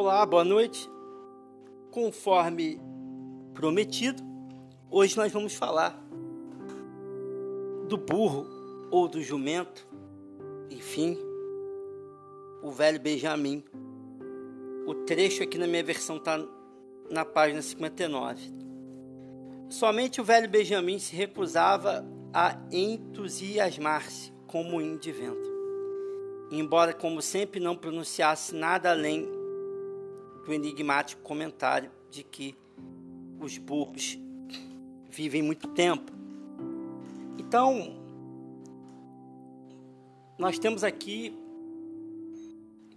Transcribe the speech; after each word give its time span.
Olá, 0.00 0.24
boa 0.24 0.44
noite. 0.44 0.88
Conforme 1.90 2.80
prometido, 3.52 4.22
hoje 4.88 5.16
nós 5.16 5.32
vamos 5.32 5.54
falar 5.54 6.00
do 7.88 7.98
burro 7.98 8.46
ou 8.92 9.08
do 9.08 9.20
jumento, 9.20 9.88
enfim, 10.70 11.18
o 12.62 12.70
velho 12.70 13.00
Benjamin. 13.00 13.64
O 14.86 14.94
trecho 15.04 15.42
aqui 15.42 15.58
na 15.58 15.66
minha 15.66 15.82
versão 15.82 16.18
está 16.18 16.38
na 17.10 17.24
página 17.24 17.60
59. 17.60 18.54
Somente 19.68 20.20
o 20.20 20.24
velho 20.24 20.48
Benjamin 20.48 21.00
se 21.00 21.16
recusava 21.16 22.06
a 22.32 22.56
entusiasmar-se 22.70 24.32
com 24.46 24.60
o 24.60 24.64
moinho 24.64 24.96
de 24.96 25.10
vento. 25.10 25.50
Embora, 26.52 26.94
como 26.94 27.20
sempre, 27.20 27.58
não 27.58 27.74
pronunciasse 27.74 28.54
nada 28.54 28.92
além 28.92 29.37
do 30.48 30.54
enigmático 30.54 31.20
comentário 31.20 31.90
de 32.10 32.24
que 32.24 32.56
os 33.38 33.58
burros 33.58 34.18
vivem 35.06 35.42
muito 35.42 35.68
tempo. 35.68 36.10
Então, 37.36 38.00
nós 40.38 40.58
temos 40.58 40.82
aqui 40.82 41.36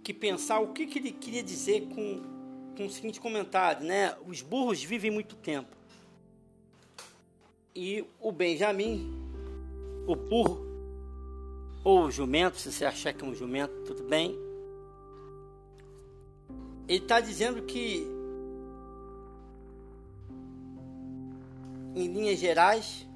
que 0.02 0.14
pensar 0.14 0.60
o 0.60 0.72
que, 0.72 0.86
que 0.86 0.98
ele 0.98 1.12
queria 1.12 1.42
dizer 1.42 1.88
com, 1.88 2.22
com 2.74 2.86
o 2.86 2.90
seguinte 2.90 3.20
comentário, 3.20 3.84
né? 3.84 4.16
Os 4.26 4.40
burros 4.40 4.82
vivem 4.82 5.10
muito 5.10 5.36
tempo. 5.36 5.76
E 7.76 8.02
o 8.18 8.32
Benjamin, 8.32 9.12
o 10.06 10.16
burro, 10.16 10.66
ou 11.84 12.04
o 12.04 12.10
jumento, 12.10 12.56
se 12.56 12.72
você 12.72 12.86
achar 12.86 13.12
que 13.12 13.22
é 13.22 13.28
um 13.28 13.34
jumento, 13.34 13.74
tudo 13.84 14.04
bem, 14.04 14.38
ele 16.88 16.98
está 16.98 17.20
dizendo 17.20 17.62
que, 17.62 18.06
em 21.94 22.12
linhas 22.12 22.38
gerais, 22.38 23.06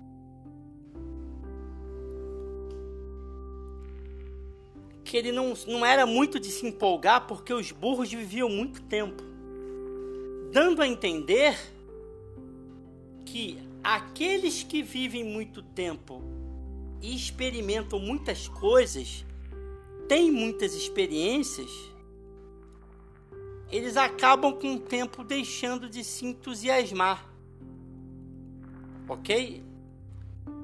que 5.04 5.16
ele 5.16 5.32
não, 5.32 5.54
não 5.66 5.86
era 5.86 6.04
muito 6.04 6.40
de 6.40 6.48
se 6.48 6.66
empolgar 6.66 7.26
porque 7.26 7.52
os 7.52 7.70
burros 7.70 8.10
viviam 8.10 8.48
muito 8.48 8.82
tempo, 8.82 9.22
dando 10.52 10.82
a 10.82 10.88
entender 10.88 11.56
que 13.24 13.58
aqueles 13.82 14.62
que 14.62 14.82
vivem 14.82 15.22
muito 15.22 15.62
tempo 15.62 16.22
e 17.00 17.14
experimentam 17.14 17.98
muitas 17.98 18.48
coisas, 18.48 19.24
têm 20.08 20.30
muitas 20.30 20.74
experiências, 20.74 21.70
eles 23.70 23.96
acabam 23.96 24.52
com 24.52 24.74
o 24.74 24.80
tempo 24.80 25.24
deixando 25.24 25.88
de 25.88 26.04
se 26.04 26.24
entusiasmar. 26.24 27.26
Ok? 29.08 29.62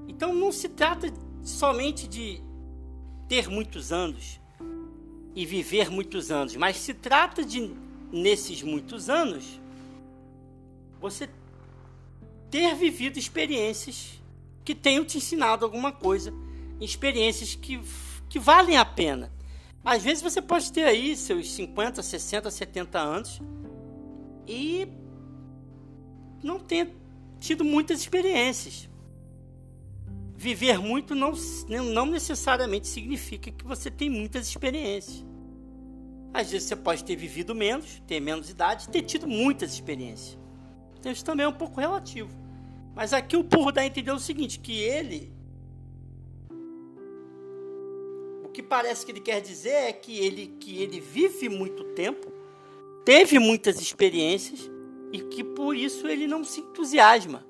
Então 0.08 0.34
não 0.34 0.52
se 0.52 0.68
trata 0.68 1.12
somente 1.42 2.06
de 2.06 2.40
ter 3.28 3.48
muitos 3.48 3.92
anos 3.92 4.40
e 5.34 5.46
viver 5.46 5.90
muitos 5.90 6.30
anos, 6.30 6.54
mas 6.56 6.76
se 6.76 6.92
trata 6.92 7.44
de, 7.44 7.74
nesses 8.12 8.62
muitos 8.62 9.08
anos, 9.08 9.60
você 11.00 11.28
ter 12.50 12.74
vivido 12.74 13.18
experiências 13.18 14.20
que 14.64 14.74
tenham 14.74 15.04
te 15.04 15.16
ensinado 15.18 15.64
alguma 15.64 15.90
coisa, 15.90 16.32
experiências 16.80 17.54
que, 17.54 17.80
que 18.28 18.38
valem 18.38 18.76
a 18.76 18.84
pena. 18.84 19.32
Às 19.84 20.02
vezes 20.02 20.22
você 20.22 20.40
pode 20.40 20.72
ter 20.72 20.84
aí 20.84 21.16
seus 21.16 21.52
50, 21.52 22.02
60, 22.02 22.50
70 22.50 22.98
anos 23.00 23.40
e 24.46 24.86
não 26.42 26.60
ter 26.60 26.94
tido 27.40 27.64
muitas 27.64 28.00
experiências. 28.00 28.88
Viver 30.36 30.78
muito 30.78 31.14
não, 31.14 31.32
não 31.92 32.06
necessariamente 32.06 32.86
significa 32.86 33.50
que 33.50 33.64
você 33.64 33.90
tem 33.90 34.08
muitas 34.08 34.46
experiências. 34.46 35.24
Às 36.32 36.50
vezes 36.50 36.68
você 36.68 36.76
pode 36.76 37.04
ter 37.04 37.16
vivido 37.16 37.54
menos, 37.54 38.00
ter 38.06 38.20
menos 38.20 38.48
idade, 38.48 38.88
ter 38.88 39.02
tido 39.02 39.26
muitas 39.26 39.72
experiências. 39.72 40.38
Então 40.98 41.10
isso 41.10 41.24
também 41.24 41.44
é 41.44 41.48
um 41.48 41.52
pouco 41.52 41.80
relativo. 41.80 42.30
Mas 42.94 43.12
aqui 43.12 43.36
o 43.36 43.42
burro 43.42 43.72
dá 43.72 43.80
a 43.82 43.86
entender 43.86 44.12
o 44.12 44.18
seguinte, 44.18 44.58
que 44.58 44.80
ele 44.80 45.32
que 48.52 48.62
parece 48.62 49.04
que 49.04 49.12
ele 49.12 49.20
quer 49.20 49.40
dizer 49.40 49.70
é 49.70 49.92
que 49.92 50.18
ele, 50.18 50.54
que 50.60 50.82
ele 50.82 51.00
vive 51.00 51.48
muito 51.48 51.84
tempo, 51.94 52.30
teve 53.04 53.38
muitas 53.38 53.80
experiências 53.80 54.70
e 55.10 55.20
que 55.20 55.42
por 55.42 55.74
isso 55.74 56.06
ele 56.06 56.26
não 56.26 56.44
se 56.44 56.60
entusiasma. 56.60 57.44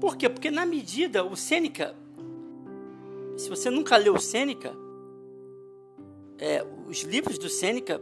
Por 0.00 0.16
quê? 0.16 0.28
Porque 0.28 0.50
na 0.50 0.66
medida, 0.66 1.24
o 1.24 1.36
Sêneca, 1.36 1.94
se 3.36 3.48
você 3.48 3.70
nunca 3.70 3.96
leu 3.96 4.14
o 4.14 4.20
Sêneca, 4.20 4.74
é, 6.38 6.64
os 6.86 7.02
livros 7.02 7.38
do 7.38 7.48
Sêneca 7.48 8.00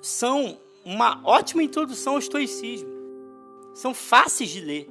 são 0.00 0.58
uma 0.84 1.20
ótima 1.24 1.62
introdução 1.62 2.14
ao 2.14 2.18
estoicismo. 2.18 2.92
São 3.74 3.94
fáceis 3.94 4.50
de 4.50 4.60
ler. 4.60 4.88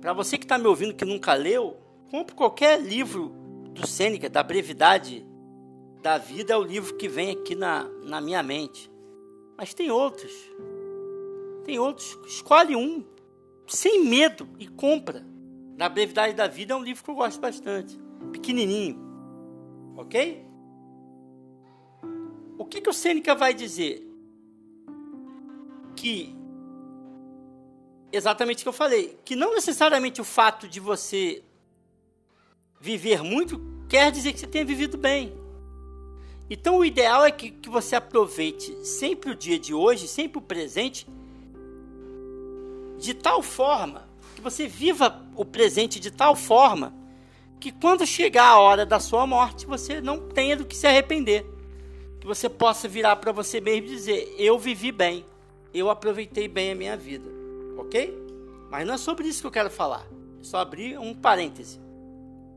Para 0.00 0.12
você 0.12 0.38
que 0.38 0.44
está 0.44 0.58
me 0.58 0.66
ouvindo 0.66 0.94
que 0.94 1.04
nunca 1.04 1.34
leu, 1.34 1.76
compre 2.10 2.34
qualquer 2.34 2.80
livro 2.80 3.41
do 3.72 3.86
Sêneca, 3.86 4.28
da 4.28 4.42
brevidade 4.42 5.26
da 6.02 6.18
vida, 6.18 6.54
é 6.54 6.56
o 6.56 6.62
livro 6.62 6.96
que 6.96 7.08
vem 7.08 7.30
aqui 7.30 7.54
na, 7.54 7.84
na 8.04 8.20
minha 8.20 8.42
mente. 8.42 8.90
Mas 9.56 9.72
tem 9.72 9.90
outros. 9.90 10.32
Tem 11.64 11.78
outros. 11.78 12.18
Escolhe 12.26 12.74
um, 12.74 13.04
sem 13.66 14.04
medo, 14.04 14.48
e 14.58 14.66
compra. 14.66 15.24
Da 15.76 15.88
brevidade 15.88 16.34
da 16.34 16.46
vida 16.46 16.74
é 16.74 16.76
um 16.76 16.82
livro 16.82 17.02
que 17.02 17.10
eu 17.10 17.14
gosto 17.14 17.40
bastante. 17.40 17.98
Pequenininho. 18.32 19.00
Ok? 19.96 20.44
O 22.58 22.64
que, 22.64 22.80
que 22.80 22.90
o 22.90 22.92
Sêneca 22.92 23.34
vai 23.34 23.54
dizer? 23.54 24.06
Que 25.96 26.34
exatamente 28.12 28.60
o 28.60 28.62
que 28.64 28.68
eu 28.68 28.72
falei, 28.72 29.18
que 29.24 29.34
não 29.34 29.54
necessariamente 29.54 30.20
o 30.20 30.24
fato 30.24 30.68
de 30.68 30.78
você 30.78 31.42
viver 32.82 33.22
muito 33.22 33.62
quer 33.88 34.10
dizer 34.10 34.32
que 34.32 34.40
você 34.40 34.46
tenha 34.46 34.64
vivido 34.64 34.98
bem. 34.98 35.32
Então 36.50 36.78
o 36.78 36.84
ideal 36.84 37.24
é 37.24 37.30
que, 37.30 37.50
que 37.50 37.70
você 37.70 37.94
aproveite 37.94 38.74
sempre 38.84 39.30
o 39.30 39.36
dia 39.36 39.58
de 39.58 39.72
hoje, 39.72 40.08
sempre 40.08 40.38
o 40.38 40.42
presente, 40.42 41.06
de 42.98 43.14
tal 43.14 43.40
forma 43.40 44.08
que 44.34 44.40
você 44.40 44.66
viva 44.66 45.24
o 45.36 45.44
presente 45.44 46.00
de 46.00 46.10
tal 46.10 46.34
forma 46.34 46.92
que 47.60 47.70
quando 47.70 48.04
chegar 48.04 48.48
a 48.48 48.58
hora 48.58 48.84
da 48.84 48.98
sua 48.98 49.26
morte 49.26 49.64
você 49.64 50.00
não 50.00 50.28
tenha 50.28 50.56
do 50.56 50.64
que 50.64 50.76
se 50.76 50.86
arrepender. 50.86 51.46
Que 52.20 52.26
você 52.26 52.48
possa 52.48 52.88
virar 52.88 53.16
para 53.16 53.30
você 53.30 53.60
mesmo 53.60 53.86
e 53.86 53.90
dizer: 53.90 54.34
Eu 54.38 54.58
vivi 54.58 54.90
bem, 54.90 55.24
eu 55.72 55.88
aproveitei 55.88 56.48
bem 56.48 56.72
a 56.72 56.74
minha 56.74 56.96
vida. 56.96 57.28
Ok? 57.76 58.16
Mas 58.70 58.86
não 58.86 58.94
é 58.94 58.98
sobre 58.98 59.28
isso 59.28 59.40
que 59.40 59.46
eu 59.46 59.52
quero 59.52 59.70
falar. 59.70 60.06
É 60.40 60.44
só 60.44 60.58
abrir 60.58 60.98
um 60.98 61.14
parêntese. 61.14 61.80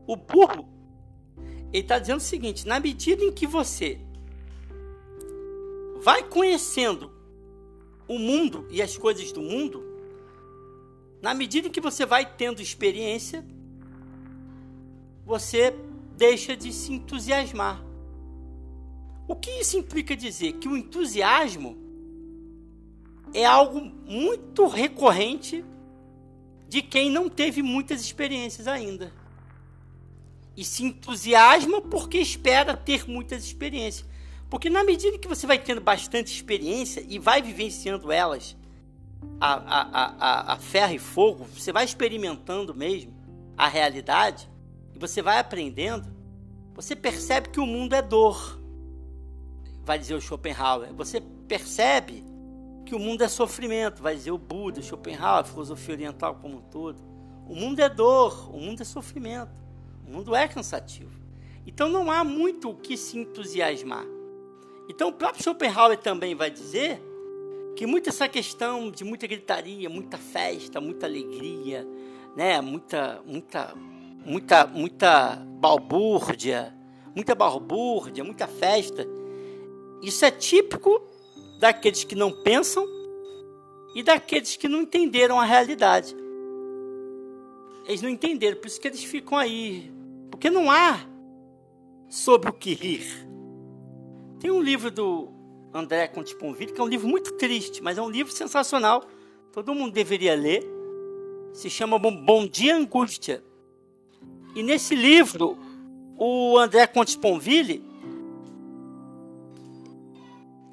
O 0.06 0.14
burro, 0.14 0.68
ele 1.72 1.82
está 1.82 1.98
dizendo 1.98 2.18
o 2.18 2.22
seguinte: 2.22 2.66
na 2.66 2.78
medida 2.78 3.22
em 3.24 3.32
que 3.32 3.46
você 3.46 3.98
vai 6.02 6.22
conhecendo 6.22 7.10
o 8.06 8.18
mundo 8.18 8.66
e 8.70 8.80
as 8.80 8.96
coisas 8.96 9.32
do 9.32 9.42
mundo, 9.42 9.82
na 11.20 11.34
medida 11.34 11.66
em 11.66 11.70
que 11.70 11.80
você 11.80 12.06
vai 12.06 12.24
tendo 12.24 12.62
experiência, 12.62 13.44
você 15.24 15.74
deixa 16.16 16.56
de 16.56 16.72
se 16.72 16.92
entusiasmar. 16.92 17.84
O 19.26 19.34
que 19.34 19.50
isso 19.50 19.76
implica 19.76 20.16
dizer? 20.16 20.52
Que 20.52 20.68
o 20.68 20.76
entusiasmo 20.76 21.76
é 23.34 23.44
algo 23.44 23.80
muito 23.80 24.68
recorrente 24.68 25.64
de 26.68 26.80
quem 26.80 27.10
não 27.10 27.28
teve 27.28 27.60
muitas 27.60 28.00
experiências 28.00 28.68
ainda 28.68 29.12
e 30.56 30.64
se 30.64 30.84
entusiasma 30.84 31.82
porque 31.82 32.18
espera 32.18 32.76
ter 32.76 33.08
muitas 33.08 33.44
experiências. 33.44 34.08
Porque 34.48 34.70
na 34.70 34.82
medida 34.82 35.18
que 35.18 35.28
você 35.28 35.46
vai 35.46 35.58
tendo 35.58 35.80
bastante 35.80 36.32
experiência 36.32 37.04
e 37.08 37.18
vai 37.18 37.42
vivenciando 37.42 38.10
elas 38.10 38.56
a, 39.40 39.54
a, 39.54 40.50
a, 40.50 40.52
a 40.54 40.56
ferro 40.56 40.94
e 40.94 40.98
fogo, 40.98 41.44
você 41.44 41.72
vai 41.72 41.84
experimentando 41.84 42.74
mesmo 42.74 43.12
a 43.56 43.68
realidade 43.68 44.48
e 44.94 44.98
você 44.98 45.20
vai 45.20 45.38
aprendendo, 45.38 46.08
você 46.74 46.94
percebe 46.94 47.48
que 47.48 47.60
o 47.60 47.66
mundo 47.66 47.94
é 47.94 48.02
dor. 48.02 48.60
Vai 49.84 49.98
dizer 49.98 50.14
o 50.14 50.20
Schopenhauer. 50.20 50.92
Você 50.94 51.20
percebe 51.20 52.24
que 52.84 52.94
o 52.94 52.98
mundo 52.98 53.22
é 53.22 53.28
sofrimento, 53.28 54.02
vai 54.02 54.14
dizer 54.14 54.30
o 54.30 54.38
Buda, 54.38 54.80
Schopenhauer, 54.80 55.40
a 55.40 55.44
filosofia 55.44 55.94
oriental 55.94 56.36
como 56.36 56.58
um 56.58 56.62
todo. 56.62 56.98
O 57.46 57.54
mundo 57.54 57.80
é 57.80 57.88
dor, 57.88 58.54
o 58.54 58.60
mundo 58.60 58.80
é 58.80 58.84
sofrimento. 58.84 59.65
O 60.06 60.10
mundo 60.10 60.34
é 60.34 60.46
cansativo. 60.46 61.10
Então 61.66 61.88
não 61.88 62.10
há 62.10 62.22
muito 62.22 62.70
o 62.70 62.74
que 62.74 62.96
se 62.96 63.18
entusiasmar. 63.18 64.06
Então 64.88 65.08
o 65.08 65.12
próprio 65.12 65.42
Schopenhauer 65.42 65.98
também 65.98 66.34
vai 66.34 66.50
dizer 66.50 67.02
que 67.74 67.86
muita 67.86 68.10
essa 68.10 68.28
questão 68.28 68.90
de 68.90 69.04
muita 69.04 69.26
gritaria, 69.26 69.90
muita 69.90 70.16
festa, 70.16 70.80
muita 70.80 71.06
alegria, 71.06 71.86
né, 72.36 72.60
muita 72.60 73.20
muita 73.26 73.74
muita 74.24 74.66
muita 74.66 75.36
balbúrdia, 75.58 76.72
muita 77.14 77.34
balbúrdia, 77.34 78.22
muita 78.22 78.46
festa. 78.46 79.06
Isso 80.02 80.24
é 80.24 80.30
típico 80.30 81.02
daqueles 81.58 82.04
que 82.04 82.14
não 82.14 82.30
pensam 82.30 82.86
e 83.94 84.02
daqueles 84.02 84.56
que 84.56 84.68
não 84.68 84.82
entenderam 84.82 85.40
a 85.40 85.44
realidade. 85.44 86.14
Eles 87.86 88.02
não 88.02 88.10
entenderam, 88.10 88.58
por 88.58 88.66
isso 88.66 88.80
que 88.80 88.88
eles 88.88 89.02
ficam 89.02 89.38
aí. 89.38 89.95
Porque 90.36 90.50
não 90.50 90.70
há 90.70 91.00
sobre 92.10 92.50
o 92.50 92.52
que 92.52 92.74
rir. 92.74 93.06
Tem 94.38 94.50
um 94.50 94.60
livro 94.60 94.90
do 94.90 95.30
André 95.72 96.06
Contiponville, 96.08 96.74
que 96.74 96.78
é 96.78 96.84
um 96.84 96.88
livro 96.88 97.08
muito 97.08 97.32
triste, 97.38 97.82
mas 97.82 97.96
é 97.96 98.02
um 98.02 98.10
livro 98.10 98.30
sensacional. 98.30 99.02
Todo 99.50 99.74
mundo 99.74 99.94
deveria 99.94 100.34
ler. 100.34 100.62
Se 101.54 101.70
chama 101.70 101.98
Bom 101.98 102.46
Dia 102.46 102.76
Angústia. 102.76 103.42
E 104.54 104.62
nesse 104.62 104.94
livro, 104.94 105.56
o 106.18 106.58
André 106.58 106.86
Contiponville, 106.86 107.82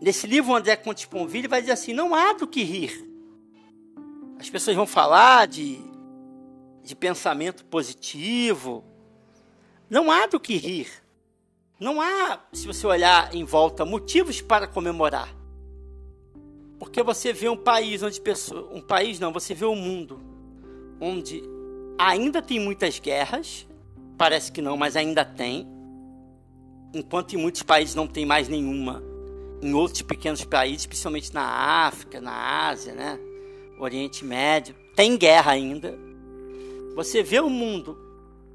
nesse 0.02 0.28
livro, 0.28 0.52
o 0.52 0.56
André 0.58 0.76
Contiponville 0.76 1.48
vai 1.48 1.62
dizer 1.62 1.72
assim: 1.72 1.94
não 1.94 2.14
há 2.14 2.34
do 2.34 2.46
que 2.46 2.64
rir. 2.64 3.10
As 4.38 4.50
pessoas 4.50 4.76
vão 4.76 4.86
falar 4.86 5.48
de, 5.48 5.80
de 6.84 6.94
pensamento 6.98 7.64
positivo. 7.64 8.92
Não 9.90 10.12
há 10.12 10.26
do 10.28 10.40
que 10.40 10.56
rir. 10.58 10.88
Não 11.80 12.00
há, 12.00 12.40
se 12.54 12.66
você 12.66 12.86
olhar 12.88 13.34
em 13.36 13.44
volta, 13.44 13.84
motivos 13.84 14.42
para 14.42 14.68
comemorar. 14.68 15.34
Porque 16.80 17.02
você 17.02 17.34
vê 17.34 17.50
um 17.50 17.58
país 17.58 18.04
onde 18.04 18.20
pessoas, 18.22 18.66
um 18.76 18.82
país 18.82 19.20
não, 19.20 19.32
você 19.32 19.54
vê 19.54 19.66
um 19.66 19.76
mundo 19.76 20.22
onde 21.00 21.44
ainda 21.98 22.42
tem 22.42 22.60
muitas 22.60 23.00
guerras, 23.00 23.68
parece 24.18 24.52
que 24.52 24.62
não, 24.62 24.78
mas 24.78 24.96
ainda 24.96 25.26
tem. 25.26 25.68
Enquanto 26.94 27.34
em 27.34 27.38
muitos 27.38 27.64
países 27.64 27.96
não 27.96 28.08
tem 28.08 28.26
mais 28.26 28.48
nenhuma, 28.48 29.04
em 29.62 29.74
outros 29.74 30.02
pequenos 30.02 30.44
países, 30.44 30.86
principalmente 30.86 31.34
na 31.34 31.44
África, 31.88 32.22
na 32.22 32.68
Ásia, 32.68 32.94
né? 32.94 33.20
Oriente 33.80 34.24
Médio, 34.24 34.76
tem 34.96 35.18
guerra 35.18 35.54
ainda. 35.54 35.98
Você 36.96 37.24
vê 37.24 37.42
um 37.42 37.50
mundo 37.50 37.98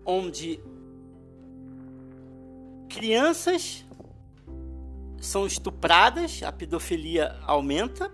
onde 0.04 0.60
crianças 2.98 3.84
são 5.20 5.46
estupradas, 5.46 6.42
a 6.42 6.50
pedofilia 6.50 7.38
aumenta. 7.46 8.10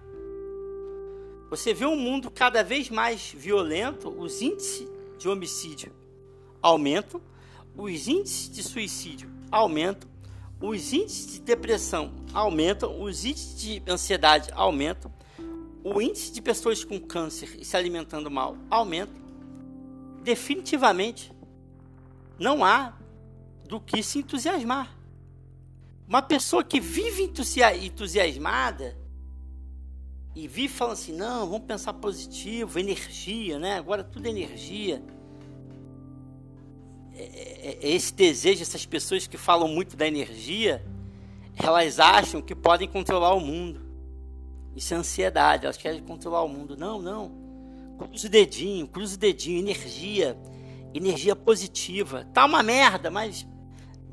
Você 1.48 1.72
vê 1.72 1.86
um 1.86 1.96
mundo 1.96 2.30
cada 2.30 2.62
vez 2.62 2.90
mais 2.90 3.32
violento, 3.34 4.10
os 4.10 4.42
índices 4.42 4.86
de 5.18 5.26
homicídio 5.26 5.90
aumentam, 6.60 7.18
os 7.74 8.06
índices 8.08 8.50
de 8.50 8.62
suicídio 8.62 9.30
aumentam, 9.50 10.06
os 10.60 10.92
índices 10.92 11.32
de 11.32 11.40
depressão 11.40 12.12
aumentam, 12.34 13.00
os 13.00 13.24
índices 13.24 13.58
de 13.58 13.82
ansiedade 13.88 14.50
aumentam, 14.52 15.10
o 15.82 15.98
índice 15.98 16.30
de 16.30 16.42
pessoas 16.42 16.84
com 16.84 17.00
câncer 17.00 17.56
e 17.58 17.64
se 17.64 17.74
alimentando 17.74 18.30
mal 18.30 18.58
aumenta. 18.68 19.18
Definitivamente, 20.22 21.32
não 22.38 22.62
há 22.62 22.92
do 23.74 23.80
que 23.80 24.04
se 24.04 24.20
entusiasmar. 24.20 24.96
Uma 26.06 26.22
pessoa 26.22 26.62
que 26.62 26.78
vive 26.78 27.24
entusiasmada 27.24 28.96
e 30.32 30.46
vive 30.46 30.72
falando 30.72 30.92
assim, 30.92 31.12
não, 31.12 31.48
vamos 31.48 31.66
pensar 31.66 31.92
positivo, 31.94 32.78
energia, 32.78 33.58
né? 33.58 33.76
Agora 33.76 34.04
tudo 34.04 34.26
é 34.26 34.30
energia. 34.30 35.02
É, 37.14 37.22
é, 37.22 37.78
é 37.82 37.90
esse 37.90 38.14
desejo, 38.14 38.62
essas 38.62 38.86
pessoas 38.86 39.26
que 39.26 39.36
falam 39.36 39.66
muito 39.66 39.96
da 39.96 40.06
energia, 40.06 40.84
elas 41.56 41.98
acham 41.98 42.40
que 42.40 42.54
podem 42.54 42.88
controlar 42.88 43.34
o 43.34 43.40
mundo. 43.40 43.80
Isso 44.76 44.94
é 44.94 44.96
ansiedade, 44.96 45.64
elas 45.64 45.76
querem 45.76 46.00
controlar 46.00 46.44
o 46.44 46.48
mundo. 46.48 46.76
Não, 46.76 47.02
não. 47.02 47.32
Cruza 47.98 48.28
o 48.28 48.30
dedinho, 48.30 48.86
cruza 48.86 49.16
o 49.16 49.18
dedinho, 49.18 49.58
energia, 49.58 50.38
energia 50.92 51.34
positiva. 51.34 52.24
Tá 52.32 52.44
uma 52.44 52.62
merda, 52.62 53.10
mas 53.10 53.44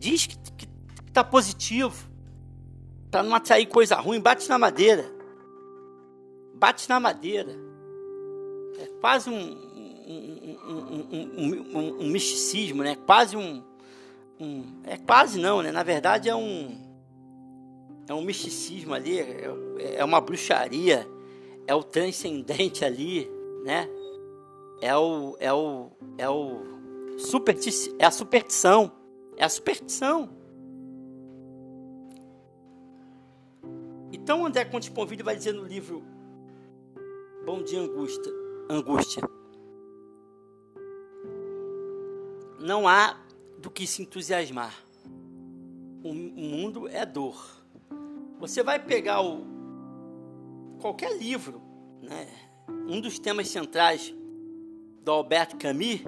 diz 0.01 0.25
que, 0.25 0.35
que, 0.57 0.67
que 0.67 1.11
tá 1.13 1.23
positivo. 1.23 2.09
Pra 3.09 3.21
não 3.21 3.35
atrair 3.35 3.67
coisa 3.67 3.95
ruim, 3.95 4.19
bate 4.19 4.49
na 4.49 4.57
madeira. 4.57 5.05
Bate 6.55 6.89
na 6.89 6.99
madeira. 6.99 7.51
É 8.79 8.87
quase 8.99 9.29
um, 9.29 9.51
um, 10.07 11.67
um, 11.73 12.01
um 12.01 12.09
misticismo, 12.09 12.83
né? 12.83 12.97
Quase 13.05 13.37
um, 13.37 13.63
É 14.85 14.97
quase 14.97 15.39
não, 15.39 15.61
né? 15.61 15.71
Na 15.71 15.83
verdade 15.83 16.29
é 16.29 16.35
um 16.35 16.89
é 18.07 18.13
um 18.13 18.23
misticismo 18.23 18.93
ali, 18.93 19.19
é, 19.19 19.49
é 19.95 20.03
uma 20.03 20.19
bruxaria, 20.19 21.07
é 21.65 21.73
o 21.73 21.81
transcendente 21.81 22.83
ali, 22.83 23.29
né? 23.63 23.87
É 24.81 24.97
o 24.97 25.37
é 25.39 25.53
o 25.53 25.91
é 26.17 26.29
o 26.29 27.17
supersti 27.17 27.93
é 27.99 28.05
a 28.05 28.11
superstição, 28.11 28.91
é 29.41 29.45
a 29.45 29.49
superstição. 29.49 30.29
Então 34.13 34.45
André 34.45 34.65
Conte 34.65 34.91
Ponvilho 34.91 35.25
vai 35.25 35.35
dizer 35.35 35.51
no 35.51 35.65
livro 35.65 36.03
Bom 37.43 37.63
Dia 37.63 37.81
Angústia, 37.81 38.31
Angústia. 38.69 39.23
Não 42.59 42.87
há 42.87 43.19
do 43.57 43.71
que 43.71 43.87
se 43.87 44.03
entusiasmar. 44.03 44.75
O 46.03 46.13
mundo 46.13 46.87
é 46.87 47.03
dor. 47.03 47.43
Você 48.39 48.61
vai 48.61 48.77
pegar 48.77 49.21
o, 49.23 49.43
qualquer 50.79 51.17
livro, 51.17 51.59
né? 51.99 52.27
um 52.87 53.01
dos 53.01 53.17
temas 53.17 53.47
centrais 53.47 54.13
do 55.03 55.11
Albert 55.11 55.57
Camus, 55.57 56.01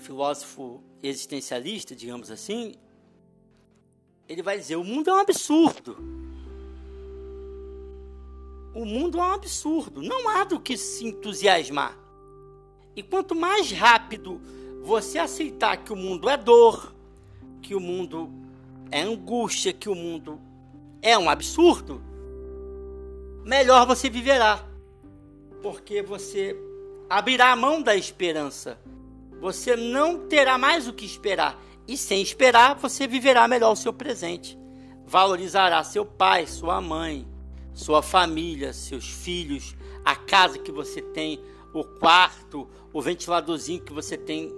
filósofo 0.00 0.82
existencialista, 1.02 1.94
digamos 1.94 2.30
assim, 2.30 2.74
ele 4.28 4.42
vai 4.42 4.56
dizer: 4.56 4.76
o 4.76 4.84
mundo 4.84 5.10
é 5.10 5.14
um 5.14 5.18
absurdo. 5.18 5.96
O 8.74 8.84
mundo 8.84 9.18
é 9.18 9.22
um 9.22 9.32
absurdo. 9.32 10.00
Não 10.00 10.28
há 10.28 10.44
do 10.44 10.60
que 10.60 10.76
se 10.76 11.04
entusiasmar. 11.04 11.98
E 12.94 13.02
quanto 13.02 13.34
mais 13.34 13.72
rápido 13.72 14.40
você 14.82 15.18
aceitar 15.18 15.76
que 15.78 15.92
o 15.92 15.96
mundo 15.96 16.28
é 16.28 16.36
dor, 16.36 16.94
que 17.60 17.74
o 17.74 17.80
mundo 17.80 18.30
é 18.90 19.02
angústia, 19.02 19.72
que 19.72 19.88
o 19.88 19.94
mundo 19.94 20.40
é 21.02 21.16
um 21.18 21.28
absurdo, 21.28 22.02
melhor 23.44 23.86
você 23.86 24.08
viverá. 24.08 24.64
Porque 25.62 26.02
você 26.02 26.56
abrirá 27.08 27.52
a 27.52 27.56
mão 27.56 27.82
da 27.82 27.96
esperança. 27.96 28.78
Você 29.40 29.74
não 29.74 30.28
terá 30.28 30.58
mais 30.58 30.86
o 30.86 30.92
que 30.92 31.04
esperar. 31.04 31.60
E 31.88 31.96
sem 31.96 32.20
esperar, 32.20 32.74
você 32.74 33.06
viverá 33.06 33.48
melhor 33.48 33.72
o 33.72 33.76
seu 33.76 33.92
presente. 33.92 34.58
Valorizará 35.06 35.82
seu 35.82 36.04
pai, 36.04 36.46
sua 36.46 36.80
mãe, 36.80 37.26
sua 37.74 38.02
família, 38.02 38.72
seus 38.72 39.08
filhos, 39.08 39.74
a 40.04 40.14
casa 40.14 40.58
que 40.58 40.70
você 40.70 41.00
tem, 41.00 41.40
o 41.72 41.82
quarto, 41.82 42.68
o 42.92 43.00
ventiladorzinho 43.00 43.82
que 43.82 43.92
você 43.92 44.16
tem, 44.16 44.52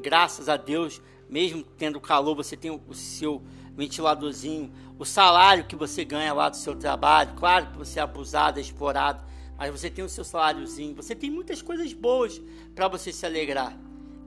graças 0.00 0.48
a 0.48 0.56
Deus, 0.56 1.02
mesmo 1.28 1.62
tendo 1.76 2.00
calor, 2.00 2.34
você 2.34 2.56
tem 2.56 2.70
o 2.70 2.94
seu 2.94 3.42
ventiladorzinho, 3.76 4.72
o 4.98 5.04
salário 5.04 5.64
que 5.64 5.76
você 5.76 6.04
ganha 6.04 6.32
lá 6.32 6.48
do 6.48 6.56
seu 6.56 6.74
trabalho, 6.74 7.34
claro 7.36 7.66
que 7.66 7.78
você 7.78 7.98
é 7.98 8.02
abusado, 8.02 8.58
é 8.58 8.62
explorado, 8.62 9.24
mas 9.56 9.70
você 9.70 9.90
tem 9.90 10.04
o 10.04 10.08
seu 10.08 10.24
saláriozinho, 10.24 10.94
você 10.94 11.14
tem 11.14 11.30
muitas 11.30 11.60
coisas 11.60 11.92
boas 11.92 12.40
para 12.74 12.88
você 12.88 13.12
se 13.12 13.26
alegrar. 13.26 13.76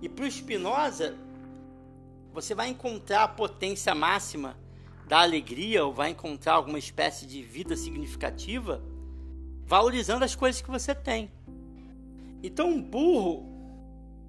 E 0.01 0.09
para 0.09 0.25
o 0.25 0.31
Spinoza, 0.31 1.15
você 2.33 2.55
vai 2.55 2.69
encontrar 2.69 3.23
a 3.23 3.27
potência 3.27 3.93
máxima 3.93 4.57
da 5.07 5.21
alegria 5.21 5.85
ou 5.85 5.93
vai 5.93 6.11
encontrar 6.11 6.53
alguma 6.53 6.79
espécie 6.79 7.25
de 7.25 7.41
vida 7.41 7.75
significativa 7.75 8.81
valorizando 9.65 10.25
as 10.25 10.35
coisas 10.35 10.61
que 10.61 10.71
você 10.71 10.95
tem. 10.95 11.31
Então, 12.43 12.69
um 12.69 12.81
burro, 12.81 13.45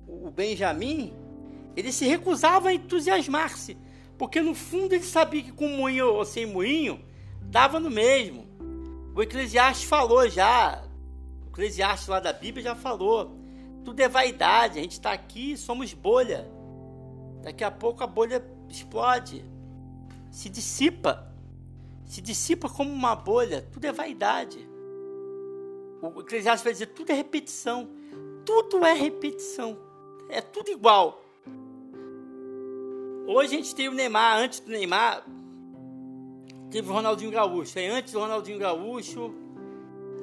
o 0.07 0.31
Benjamin, 0.31 1.13
ele 1.75 1.91
se 1.91 2.07
recusava 2.07 2.69
a 2.69 2.75
entusiasmar-se 2.75 3.77
porque 4.23 4.41
no 4.41 4.55
fundo 4.55 4.95
ele 4.95 5.03
sabia 5.03 5.43
que 5.43 5.51
com 5.51 5.67
moinho 5.67 6.07
ou 6.07 6.25
sem 6.25 6.47
moinho, 6.47 7.05
dava 7.41 7.81
no 7.81 7.91
mesmo. 7.91 8.47
O 9.17 9.21
Eclesiastes 9.21 9.89
falou 9.89 10.29
já, 10.29 10.81
o 11.45 11.49
Eclesiastes 11.49 12.07
lá 12.07 12.21
da 12.21 12.33
Bíblia 12.33 12.63
já 12.63 12.77
falou. 12.77 13.37
Tudo 13.85 14.01
é 14.01 14.09
vaidade, 14.09 14.79
a 14.79 14.83
gente 14.83 14.93
está 14.93 15.13
aqui, 15.13 15.57
somos 15.57 15.93
bolha. 15.93 16.49
Daqui 17.43 17.65
a 17.65 17.71
pouco 17.71 18.05
a 18.05 18.07
bolha 18.07 18.45
explode, 18.69 19.45
se 20.31 20.49
dissipa. 20.49 21.31
se 22.07 22.21
dissipa 22.21 22.69
como 22.69 22.93
uma 22.93 23.17
bolha, 23.17 23.63
tudo 23.73 23.85
é 23.85 23.93
vaidade. 23.93 24.69
O 26.03 26.21
Eclesiastes 26.21 26.65
vai 26.65 26.73
dizer 26.73 26.87
tudo 26.87 27.11
é 27.11 27.15
repetição. 27.15 27.89
Tudo 28.45 28.85
é 28.85 28.93
repetição. 28.93 29.79
É 30.29 30.41
tudo 30.41 30.71
igual. 30.71 31.23
Hoje 33.27 33.55
a 33.55 33.57
gente 33.57 33.75
tem 33.75 33.89
o 33.89 33.93
Neymar, 33.93 34.39
antes 34.39 34.61
do 34.61 34.71
Neymar, 34.71 35.25
teve 36.71 36.91
o 36.91 36.93
Ronaldinho 36.93 37.31
Gaúcho. 37.31 37.79
Aí 37.79 37.87
antes 37.87 38.13
do 38.13 38.19
Ronaldinho 38.19 38.59
Gaúcho, 38.59 39.33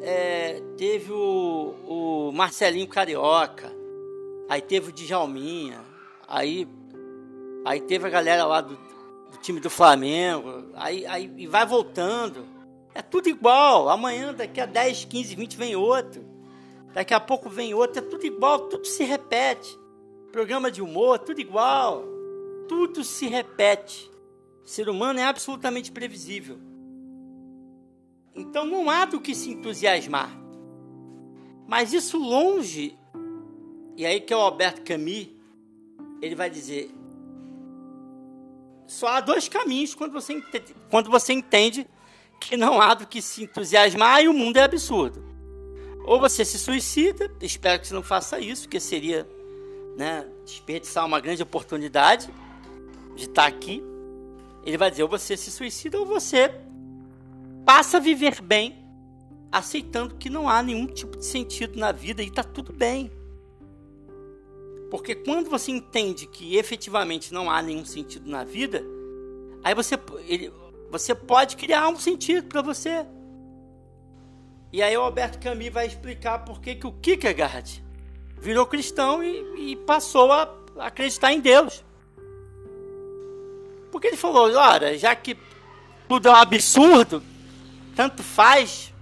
é, 0.02 0.62
teve 0.78 1.12
o, 1.12 1.76
o, 1.86 2.32
Marcelinho 2.32 2.88
Carioca. 2.88 3.72
Aí 4.48 4.62
teve 4.62 4.90
o 4.90 4.92
Djalminha. 4.94 5.82
Aí, 6.28 6.68
aí 7.66 7.82
teve 7.82 8.08
a 8.08 8.10
galera 8.10 8.46
lá 8.46 8.62
do, 8.62 8.76
do 8.76 9.38
time 9.42 9.60
do 9.60 9.70
Flamengo. 9.70 10.66
Aí, 10.74 11.06
aí 11.06 11.32
e 11.38 11.48
vai 11.48 11.66
voltando. 11.66 12.46
É 12.94 13.02
tudo 13.02 13.30
igual. 13.30 13.90
Amanhã, 13.90 14.34
daqui 14.34 14.60
a 14.60 14.66
10, 14.66 15.06
15, 15.06 15.36
20 15.36 15.58
vem 15.58 15.76
outro. 15.76 16.26
Daqui 16.94 17.14
a 17.14 17.20
pouco 17.20 17.50
vem 17.50 17.74
outro. 17.74 18.00
É 18.00 18.02
tudo 18.02 18.26
igual, 18.26 18.62
tudo 18.70 18.86
se 18.86 19.04
repete. 19.04 19.78
Programa 20.32 20.72
de 20.72 20.82
humor, 20.82 21.20
tudo 21.20 21.40
igual. 21.40 22.04
Tudo 22.68 23.04
se 23.04 23.28
repete. 23.28 24.10
O 24.64 24.70
ser 24.70 24.90
humano 24.90 25.20
é 25.20 25.24
absolutamente 25.24 25.92
previsível. 25.92 26.69
Então 28.36 28.66
não 28.66 28.90
há 28.90 29.06
do 29.06 29.20
que 29.20 29.34
se 29.36 29.50
entusiasmar. 29.50 30.30
Mas 31.68 31.94
isso 31.94 32.18
longe, 32.18 32.98
e 33.96 34.06
aí 34.06 34.20
que 34.20 34.34
é 34.34 34.38
o 34.38 34.40
Alberto 34.40 34.82
Camus, 34.82 35.28
ele 36.22 36.36
vai 36.36 36.50
dizer: 36.50 36.92
só 38.88 39.08
há 39.08 39.22
dois 39.22 39.48
caminhos 39.48 39.94
quando 39.94 40.12
você 40.12 40.34
entende, 40.34 40.76
quando 40.90 41.12
você 41.12 41.34
entende 41.34 41.88
que 42.40 42.58
não 42.58 42.82
há 42.82 42.94
do 42.94 43.06
que 43.06 43.22
se 43.22 43.44
entusiasmar 43.44 44.24
e 44.24 44.28
o 44.28 44.34
mundo 44.34 44.58
é 44.58 44.64
absurdo. 44.64 45.24
Ou 46.06 46.20
você 46.20 46.44
se 46.44 46.58
suicida, 46.58 47.32
espero 47.42 47.80
que 47.80 47.88
você 47.88 47.94
não 47.94 48.02
faça 48.02 48.40
isso, 48.40 48.64
porque 48.64 48.80
seria 48.80 49.30
né, 49.96 50.26
desperdiçar 50.44 51.06
uma 51.06 51.20
grande 51.20 51.44
oportunidade 51.44 52.34
de 53.16 53.26
estar 53.26 53.46
aqui. 53.46 53.84
Ele 54.66 54.78
vai 54.78 54.90
dizer: 54.90 55.04
ou 55.04 55.10
você 55.10 55.38
se 55.38 55.52
suicida 55.52 56.00
ou 56.00 56.06
você 56.06 56.52
passa 57.70 57.98
a 57.98 58.00
viver 58.00 58.42
bem, 58.42 58.84
aceitando 59.52 60.16
que 60.16 60.28
não 60.28 60.50
há 60.50 60.64
nenhum 60.64 60.88
tipo 60.88 61.16
de 61.16 61.24
sentido 61.24 61.78
na 61.78 61.92
vida 61.92 62.24
e 62.24 62.26
está 62.26 62.44
tudo 62.44 62.74
bem. 62.74 63.12
Porque 64.90 65.14
quando 65.14 65.52
você 65.52 65.70
entende 65.70 66.26
que 66.26 66.58
efetivamente 66.58 67.32
não 67.32 67.48
há 67.48 67.62
nenhum 67.62 67.86
sentido 67.86 68.28
na 68.28 68.44
vida, 68.44 68.84
aí 69.64 69.76
você, 69.76 70.00
ele, 70.26 70.52
você 70.90 71.14
pode 71.14 71.56
criar 71.56 71.90
um 71.90 71.96
sentido 71.96 72.48
para 72.48 72.64
você. 72.64 73.06
E 74.74 74.82
aí 74.82 74.98
o 74.98 75.02
Alberto 75.02 75.38
Camus 75.38 75.70
vai 75.70 75.86
explicar 75.86 76.40
por 76.40 76.60
que, 76.60 76.74
que 76.74 76.88
o 76.88 76.92
Kierkegaard 76.92 77.84
virou 78.42 78.66
cristão 78.66 79.24
e, 79.24 79.74
e 79.74 79.76
passou 79.76 80.32
a 80.32 80.52
acreditar 80.80 81.32
em 81.34 81.40
Deus. 81.40 81.86
Porque 83.92 84.08
ele 84.08 84.18
falou, 84.18 84.52
olha, 84.56 84.98
já 84.98 85.16
que 85.16 85.38
tudo 86.08 86.30
é 86.30 86.32
um 86.32 86.36
absurdo, 86.36 87.29
tanto 88.00 88.24
faz, 88.24 88.94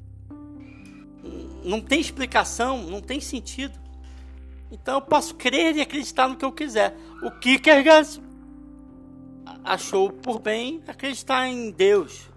não 1.63 1.79
tem 1.79 1.99
explicação, 1.99 2.81
não 2.81 2.99
tem 2.99 3.21
sentido. 3.21 3.79
Então 4.71 4.95
eu 4.95 5.01
posso 5.01 5.35
crer 5.35 5.75
e 5.75 5.81
acreditar 5.81 6.27
no 6.27 6.35
que 6.35 6.43
eu 6.43 6.51
quiser. 6.51 6.97
O 7.21 7.29
Kierkegaard 7.29 8.19
achou 9.63 10.11
por 10.11 10.39
bem 10.39 10.81
acreditar 10.87 11.47
em 11.47 11.69
Deus 11.69 12.27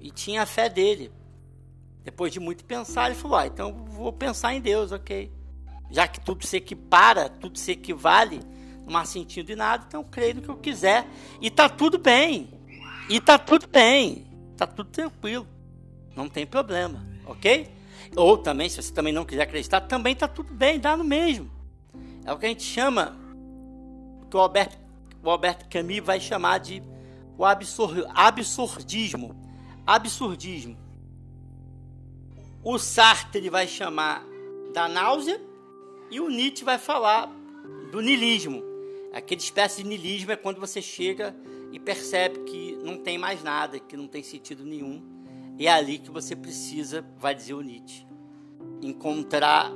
e 0.00 0.10
tinha 0.10 0.40
a 0.40 0.46
fé 0.46 0.70
dele. 0.70 1.12
Depois 2.02 2.32
de 2.32 2.40
muito 2.40 2.64
pensar, 2.64 3.10
ele 3.10 3.14
falou: 3.14 3.36
ah, 3.36 3.46
então 3.46 3.84
vou 3.90 4.14
pensar 4.14 4.54
em 4.54 4.60
Deus, 4.62 4.90
ok. 4.90 5.30
Já 5.90 6.08
que 6.08 6.18
tudo 6.18 6.46
se 6.46 6.56
equipara, 6.56 7.28
tudo 7.28 7.58
se 7.58 7.72
equivale, 7.72 8.40
não 8.86 8.98
há 8.98 9.04
sentido 9.04 9.52
em 9.52 9.56
nada, 9.56 9.84
então 9.86 10.02
creio 10.02 10.36
no 10.36 10.40
que 10.40 10.48
eu 10.48 10.56
quiser. 10.56 11.06
E 11.42 11.50
tá 11.50 11.68
tudo 11.68 11.98
bem. 11.98 12.48
E 13.10 13.20
tá 13.20 13.38
tudo 13.38 13.68
bem. 13.68 14.25
Tá 14.56 14.66
tudo 14.66 14.90
tranquilo. 14.90 15.46
Não 16.14 16.28
tem 16.28 16.46
problema, 16.46 17.06
ok? 17.26 17.70
Ou 18.16 18.38
também, 18.38 18.68
se 18.68 18.82
você 18.82 18.92
também 18.92 19.12
não 19.12 19.24
quiser 19.24 19.42
acreditar, 19.42 19.82
também 19.82 20.14
tá 20.14 20.26
tudo 20.26 20.52
bem, 20.52 20.78
dá 20.78 20.96
no 20.96 21.04
mesmo. 21.04 21.50
É 22.24 22.32
o 22.32 22.38
que 22.38 22.46
a 22.46 22.48
gente 22.48 22.62
chama, 22.62 23.16
que 24.30 24.36
o 24.36 24.40
Alberto, 24.40 24.76
o 25.22 25.68
Camus 25.68 25.98
vai 25.98 26.20
chamar 26.20 26.58
de 26.58 26.82
o 27.36 27.44
absur, 27.44 28.06
absurdismo. 28.14 29.36
Absurdismo. 29.86 30.76
O 32.64 32.78
Sartre 32.78 33.48
vai 33.50 33.68
chamar 33.68 34.24
da 34.72 34.88
náusea 34.88 35.40
e 36.10 36.18
o 36.18 36.28
Nietzsche 36.28 36.64
vai 36.64 36.78
falar 36.78 37.30
do 37.92 38.00
nilismo. 38.00 38.62
Aquela 39.12 39.40
espécie 39.40 39.82
de 39.82 39.88
nilismo 39.88 40.32
é 40.32 40.36
quando 40.36 40.58
você 40.58 40.82
chega 40.82 41.34
e 41.76 41.78
percebe 41.78 42.38
que 42.44 42.74
não 42.76 42.96
tem 42.96 43.18
mais 43.18 43.42
nada, 43.42 43.78
que 43.78 43.98
não 43.98 44.08
tem 44.08 44.22
sentido 44.22 44.64
nenhum. 44.64 45.02
E 45.58 45.66
é 45.66 45.70
ali 45.70 45.98
que 45.98 46.10
você 46.10 46.34
precisa, 46.34 47.04
vai 47.18 47.34
dizer 47.34 47.52
o 47.52 47.60
Nietzsche, 47.60 48.06
encontrar 48.80 49.70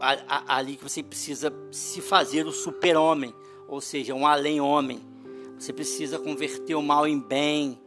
a, 0.00 0.12
a, 0.26 0.56
ali 0.56 0.76
que 0.76 0.82
você 0.82 1.02
precisa 1.02 1.52
se 1.70 2.00
fazer 2.00 2.46
o 2.46 2.50
super-homem, 2.50 3.34
ou 3.68 3.78
seja, 3.78 4.14
um 4.14 4.26
além-homem. 4.26 5.02
Você 5.58 5.70
precisa 5.70 6.18
converter 6.18 6.76
o 6.76 6.82
mal 6.82 7.06
em 7.06 7.20
bem. 7.20 7.78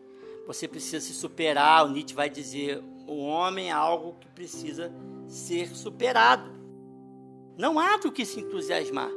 Você 0.45 0.67
precisa 0.67 0.99
se 0.99 1.13
superar. 1.13 1.83
O 1.83 1.89
Nietzsche 1.89 2.13
vai 2.13 2.29
dizer: 2.29 2.79
o 3.07 3.17
homem 3.25 3.69
é 3.69 3.71
algo 3.71 4.17
que 4.21 4.27
precisa 4.27 4.93
ser 5.27 5.75
superado. 5.75 6.51
Não 7.57 7.79
há 7.79 7.97
do 7.97 8.11
que 8.11 8.23
se 8.23 8.39
entusiasmar. 8.39 9.09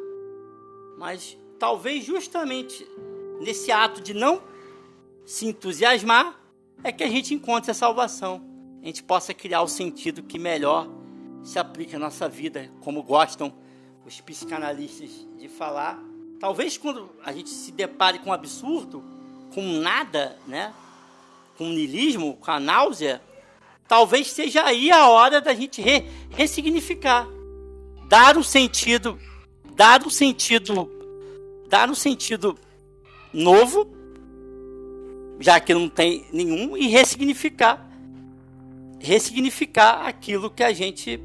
Mas 0.97 1.37
talvez 1.58 2.06
justamente 2.06 2.88
nesse 3.40 3.71
ato 3.71 4.00
de 4.00 4.14
não 4.14 4.42
se 5.25 5.47
entusiasmar 5.47 6.38
é 6.83 6.92
que 6.92 7.04
a 7.04 7.09
gente 7.09 7.35
encontre 7.35 7.71
a 7.71 7.75
salvação. 7.75 8.42
A 8.83 8.87
gente 8.87 9.02
possa 9.02 9.35
criar 9.35 9.62
o 9.62 9.68
sentido 9.68 10.23
que 10.23 10.38
melhor 10.38 10.88
se 11.42 11.59
aplica 11.59 11.97
à 11.97 12.00
nossa 12.00 12.28
vida, 12.28 12.71
como 12.80 13.02
gostam 13.02 13.52
os 14.07 14.21
psicanalistas 14.21 15.11
de 15.38 15.49
falar. 15.49 16.02
Talvez 16.40 16.78
quando 16.78 17.11
a 17.25 17.33
gente 17.33 17.50
se 17.50 17.73
depare 17.73 18.18
com 18.21 18.30
um 18.30 18.33
absurdo, 18.33 19.02
com 19.52 19.62
nada, 19.62 20.38
né? 20.47 20.73
com 21.59 21.64
niilismo, 21.64 22.37
com 22.37 22.52
a 22.52 22.61
náusea, 22.61 23.21
talvez 23.88 24.30
seja 24.30 24.64
aí 24.64 24.92
a 24.92 25.09
hora 25.09 25.40
da 25.40 25.52
gente 25.52 25.83
re 25.83 26.04
ressignificar, 26.30 27.26
dar 28.09 28.38
um 28.38 28.42
sentido, 28.45 29.18
dar 29.75 30.07
um 30.07 30.11
sentido, 30.11 30.88
dar 31.68 31.90
um 31.90 31.95
sentido 31.97 32.57
novo, 33.32 33.87
já 35.40 35.61
que 35.61 35.73
não 35.75 35.88
tem 35.88 36.26
nenhum, 36.32 36.76
e 36.76 36.88
ressignificar, 36.88 37.88
ressignificar 39.00 40.06
aquilo 40.06 40.50
que 40.50 40.62
a 40.62 40.73
gente 40.73 41.20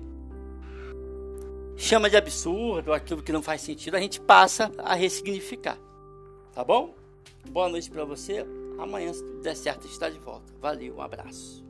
chama 1.75 2.09
de 2.09 2.15
absurdo, 2.15 2.93
aquilo 2.93 3.23
que 3.23 3.31
não 3.31 3.41
faz 3.41 3.61
sentido, 3.61 3.95
a 3.95 3.99
gente 3.99 4.19
passa 4.19 4.71
a 4.77 4.93
ressignificar. 4.93 5.77
Tá 6.53 6.63
bom? 6.63 6.93
Boa 7.49 7.67
noite 7.67 7.89
para 7.89 8.05
você. 8.05 8.45
Amanhã, 8.77 9.11
se 9.11 9.23
tudo 9.23 9.41
der 9.41 9.55
certo, 9.55 9.87
está 9.87 10.09
de 10.09 10.19
volta. 10.19 10.53
Valeu, 10.61 10.95
um 10.95 11.01
abraço. 11.01 11.63